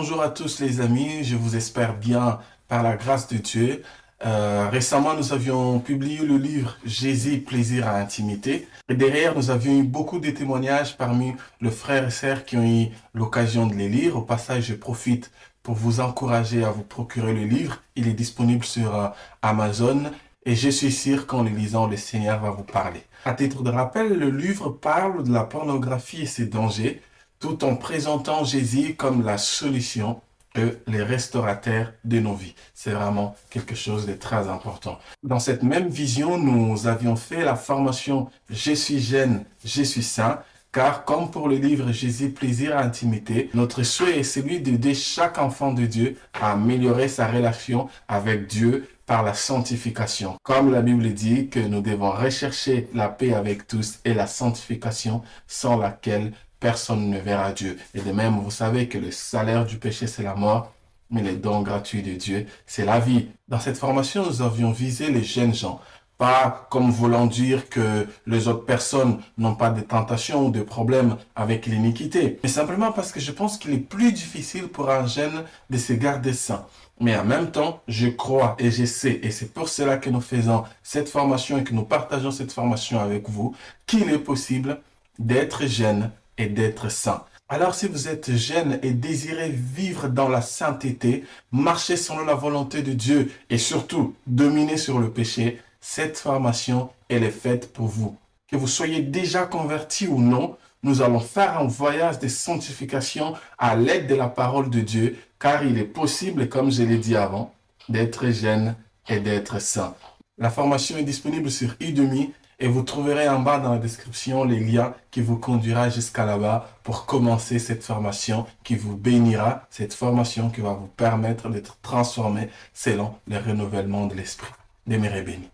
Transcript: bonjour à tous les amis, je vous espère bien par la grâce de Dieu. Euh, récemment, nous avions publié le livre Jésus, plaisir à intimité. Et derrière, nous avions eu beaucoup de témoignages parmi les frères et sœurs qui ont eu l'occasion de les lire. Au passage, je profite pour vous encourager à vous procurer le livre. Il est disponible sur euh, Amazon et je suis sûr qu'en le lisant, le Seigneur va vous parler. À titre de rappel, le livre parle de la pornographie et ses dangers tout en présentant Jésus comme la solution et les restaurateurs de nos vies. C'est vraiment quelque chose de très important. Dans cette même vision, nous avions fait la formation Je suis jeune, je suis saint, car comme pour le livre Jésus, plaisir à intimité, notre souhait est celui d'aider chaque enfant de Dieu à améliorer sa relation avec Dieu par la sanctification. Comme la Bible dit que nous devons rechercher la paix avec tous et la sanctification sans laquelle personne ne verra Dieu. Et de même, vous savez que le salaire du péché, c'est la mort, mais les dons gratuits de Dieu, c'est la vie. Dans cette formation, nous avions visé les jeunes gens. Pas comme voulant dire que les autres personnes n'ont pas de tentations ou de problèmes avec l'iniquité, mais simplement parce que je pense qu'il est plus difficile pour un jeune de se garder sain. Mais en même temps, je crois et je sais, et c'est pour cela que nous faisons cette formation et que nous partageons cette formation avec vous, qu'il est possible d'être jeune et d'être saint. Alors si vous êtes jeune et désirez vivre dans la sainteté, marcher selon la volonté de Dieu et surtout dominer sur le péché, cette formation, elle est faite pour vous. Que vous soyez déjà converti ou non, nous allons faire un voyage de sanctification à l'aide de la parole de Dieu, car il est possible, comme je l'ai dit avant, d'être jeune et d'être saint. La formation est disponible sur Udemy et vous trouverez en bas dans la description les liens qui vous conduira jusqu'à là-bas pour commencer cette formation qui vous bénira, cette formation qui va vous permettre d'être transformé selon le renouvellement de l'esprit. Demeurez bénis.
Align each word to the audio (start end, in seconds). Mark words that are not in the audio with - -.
bonjour 0.00 0.22
à 0.22 0.30
tous 0.30 0.60
les 0.60 0.80
amis, 0.80 1.24
je 1.24 1.36
vous 1.36 1.56
espère 1.56 1.94
bien 1.94 2.38
par 2.68 2.82
la 2.82 2.96
grâce 2.96 3.28
de 3.28 3.36
Dieu. 3.36 3.82
Euh, 4.24 4.66
récemment, 4.72 5.12
nous 5.12 5.34
avions 5.34 5.78
publié 5.78 6.24
le 6.24 6.38
livre 6.38 6.78
Jésus, 6.86 7.40
plaisir 7.40 7.86
à 7.86 7.96
intimité. 7.96 8.66
Et 8.88 8.94
derrière, 8.94 9.36
nous 9.36 9.50
avions 9.50 9.78
eu 9.78 9.82
beaucoup 9.82 10.18
de 10.18 10.30
témoignages 10.30 10.96
parmi 10.96 11.34
les 11.60 11.70
frères 11.70 12.06
et 12.06 12.10
sœurs 12.10 12.46
qui 12.46 12.56
ont 12.56 12.64
eu 12.64 12.86
l'occasion 13.12 13.66
de 13.66 13.74
les 13.74 13.90
lire. 13.90 14.16
Au 14.16 14.22
passage, 14.22 14.68
je 14.68 14.74
profite 14.74 15.30
pour 15.62 15.74
vous 15.74 16.00
encourager 16.00 16.64
à 16.64 16.70
vous 16.70 16.82
procurer 16.82 17.34
le 17.34 17.44
livre. 17.44 17.82
Il 17.94 18.08
est 18.08 18.14
disponible 18.14 18.64
sur 18.64 18.98
euh, 18.98 19.08
Amazon 19.42 20.04
et 20.46 20.56
je 20.56 20.70
suis 20.70 20.92
sûr 20.92 21.26
qu'en 21.26 21.42
le 21.42 21.50
lisant, 21.50 21.86
le 21.86 21.98
Seigneur 21.98 22.40
va 22.40 22.48
vous 22.48 22.64
parler. 22.64 23.02
À 23.26 23.34
titre 23.34 23.62
de 23.62 23.68
rappel, 23.68 24.18
le 24.18 24.30
livre 24.30 24.70
parle 24.70 25.24
de 25.24 25.30
la 25.30 25.44
pornographie 25.44 26.22
et 26.22 26.26
ses 26.26 26.46
dangers 26.46 27.02
tout 27.40 27.64
en 27.64 27.74
présentant 27.74 28.44
Jésus 28.44 28.94
comme 28.94 29.24
la 29.24 29.38
solution 29.38 30.20
et 30.54 30.74
les 30.86 31.02
restaurateurs 31.02 31.92
de 32.04 32.20
nos 32.20 32.34
vies. 32.34 32.54
C'est 32.74 32.90
vraiment 32.90 33.34
quelque 33.50 33.74
chose 33.74 34.06
de 34.06 34.12
très 34.12 34.48
important. 34.48 34.98
Dans 35.22 35.38
cette 35.38 35.62
même 35.62 35.88
vision, 35.88 36.38
nous 36.38 36.86
avions 36.86 37.16
fait 37.16 37.44
la 37.44 37.56
formation 37.56 38.28
Je 38.50 38.72
suis 38.72 39.00
jeune, 39.00 39.44
je 39.64 39.82
suis 39.82 40.02
saint, 40.02 40.40
car 40.72 41.04
comme 41.04 41.30
pour 41.30 41.48
le 41.48 41.56
livre 41.56 41.92
Jésus, 41.92 42.30
plaisir 42.30 42.76
à 42.76 42.82
intimité, 42.82 43.50
notre 43.54 43.82
souhait 43.82 44.18
est 44.18 44.24
celui 44.24 44.60
d'aider 44.60 44.94
chaque 44.94 45.38
enfant 45.38 45.72
de 45.72 45.86
Dieu 45.86 46.16
à 46.34 46.52
améliorer 46.52 47.08
sa 47.08 47.26
relation 47.26 47.88
avec 48.08 48.46
Dieu 48.46 48.88
par 49.06 49.22
la 49.24 49.34
sanctification. 49.34 50.36
Comme 50.42 50.72
la 50.72 50.82
Bible 50.82 51.12
dit 51.12 51.48
que 51.48 51.58
nous 51.58 51.80
devons 51.80 52.12
rechercher 52.12 52.88
la 52.94 53.08
paix 53.08 53.34
avec 53.34 53.66
tous 53.66 53.98
et 54.04 54.14
la 54.14 54.28
sanctification 54.28 55.22
sans 55.48 55.76
laquelle 55.76 56.32
personne 56.60 57.10
ne 57.10 57.18
verra 57.18 57.52
Dieu. 57.52 57.78
Et 57.94 58.00
de 58.00 58.12
même, 58.12 58.38
vous 58.38 58.50
savez 58.50 58.86
que 58.86 58.98
le 58.98 59.10
salaire 59.10 59.64
du 59.64 59.78
péché, 59.78 60.06
c'est 60.06 60.22
la 60.22 60.34
mort, 60.34 60.72
mais 61.10 61.22
les 61.22 61.36
dons 61.36 61.62
gratuits 61.62 62.02
de 62.02 62.12
Dieu, 62.12 62.46
c'est 62.66 62.84
la 62.84 63.00
vie. 63.00 63.28
Dans 63.48 63.58
cette 63.58 63.78
formation, 63.78 64.24
nous 64.24 64.42
avions 64.42 64.70
visé 64.70 65.10
les 65.10 65.24
jeunes 65.24 65.54
gens. 65.54 65.80
Pas 66.18 66.68
comme 66.70 66.90
voulant 66.90 67.24
dire 67.24 67.70
que 67.70 68.06
les 68.26 68.46
autres 68.46 68.66
personnes 68.66 69.20
n'ont 69.38 69.54
pas 69.54 69.70
de 69.70 69.80
tentations 69.80 70.46
ou 70.46 70.50
de 70.50 70.60
problèmes 70.60 71.16
avec 71.34 71.64
l'iniquité, 71.64 72.38
mais 72.42 72.48
simplement 72.50 72.92
parce 72.92 73.10
que 73.10 73.20
je 73.20 73.32
pense 73.32 73.56
qu'il 73.56 73.72
est 73.72 73.78
plus 73.78 74.12
difficile 74.12 74.68
pour 74.68 74.90
un 74.90 75.06
jeune 75.06 75.44
de 75.70 75.78
se 75.78 75.94
garder 75.94 76.34
sain. 76.34 76.66
Mais 77.00 77.16
en 77.16 77.24
même 77.24 77.50
temps, 77.50 77.80
je 77.88 78.08
crois 78.08 78.54
et 78.58 78.70
je 78.70 78.84
sais, 78.84 79.18
et 79.22 79.30
c'est 79.30 79.54
pour 79.54 79.70
cela 79.70 79.96
que 79.96 80.10
nous 80.10 80.20
faisons 80.20 80.64
cette 80.82 81.08
formation 81.08 81.56
et 81.56 81.64
que 81.64 81.72
nous 81.72 81.84
partageons 81.84 82.30
cette 82.30 82.52
formation 82.52 83.00
avec 83.00 83.30
vous, 83.30 83.56
qu'il 83.86 84.10
est 84.10 84.18
possible 84.18 84.82
d'être 85.18 85.66
jeune 85.66 86.10
et 86.40 86.46
d'être 86.46 86.90
saint. 86.90 87.24
Alors 87.48 87.74
si 87.74 87.86
vous 87.86 88.08
êtes 88.08 88.34
jeune 88.34 88.78
et 88.82 88.92
désirez 88.92 89.50
vivre 89.50 90.08
dans 90.08 90.28
la 90.28 90.40
sainteté, 90.40 91.24
marcher 91.52 91.96
selon 91.96 92.24
la 92.24 92.34
volonté 92.34 92.82
de 92.82 92.92
Dieu 92.92 93.30
et 93.50 93.58
surtout 93.58 94.14
dominer 94.26 94.76
sur 94.76 94.98
le 94.98 95.10
péché, 95.10 95.60
cette 95.80 96.16
formation, 96.16 96.90
elle 97.08 97.24
est 97.24 97.30
faite 97.30 97.72
pour 97.72 97.86
vous. 97.86 98.16
Que 98.48 98.56
vous 98.56 98.68
soyez 98.68 99.02
déjà 99.02 99.46
converti 99.46 100.06
ou 100.06 100.20
non, 100.20 100.56
nous 100.82 101.02
allons 101.02 101.20
faire 101.20 101.58
un 101.58 101.66
voyage 101.66 102.18
de 102.20 102.28
sanctification 102.28 103.34
à 103.58 103.76
l'aide 103.76 104.06
de 104.06 104.14
la 104.14 104.28
parole 104.28 104.70
de 104.70 104.80
Dieu, 104.80 105.18
car 105.38 105.64
il 105.64 105.76
est 105.76 105.84
possible, 105.84 106.48
comme 106.48 106.70
je 106.70 106.84
l'ai 106.84 106.98
dit 106.98 107.16
avant, 107.16 107.52
d'être 107.88 108.30
jeune 108.30 108.76
et 109.08 109.20
d'être 109.20 109.60
saint. 109.60 109.94
La 110.38 110.50
formation 110.50 110.96
est 110.96 111.02
disponible 111.02 111.50
sur 111.50 111.74
Udemy 111.80 112.32
et 112.60 112.68
vous 112.68 112.82
trouverez 112.82 113.28
en 113.28 113.40
bas 113.40 113.58
dans 113.58 113.72
la 113.72 113.78
description 113.78 114.44
les 114.44 114.60
liens 114.60 114.94
qui 115.10 115.22
vous 115.22 115.38
conduira 115.38 115.88
jusqu'à 115.88 116.26
là-bas 116.26 116.68
pour 116.82 117.06
commencer 117.06 117.58
cette 117.58 117.82
formation 117.82 118.46
qui 118.62 118.76
vous 118.76 118.96
bénira, 118.96 119.66
cette 119.70 119.94
formation 119.94 120.50
qui 120.50 120.60
va 120.60 120.74
vous 120.74 120.88
permettre 120.88 121.48
d'être 121.48 121.78
transformé 121.80 122.50
selon 122.74 123.14
le 123.26 123.38
renouvellement 123.38 124.06
de 124.06 124.14
l'esprit. 124.14 124.52
Demeurez 124.86 125.22
bénis. 125.22 125.48